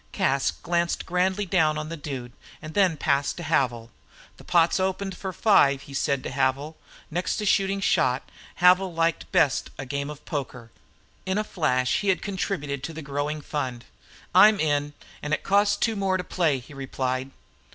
[0.11, 3.91] Cas glanced grandly down on the Dude, and then passed to Havil.
[4.37, 6.75] "The pot's opened for five," he said to Havil.
[7.11, 10.71] Next to shooting shot, Havil liked best a game of poker.
[11.27, 13.85] In a flash he had contributed to the growing fund.
[14.33, 17.29] "I'm in, and it costs two more to play," he replied.